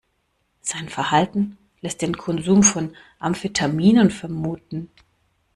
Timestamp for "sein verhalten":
0.61-1.59